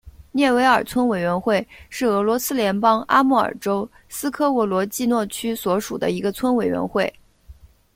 [0.31, 7.13] 涅韦尔村委员会是俄罗斯联邦阿穆尔州斯科沃罗季诺区所属的一个村委员会。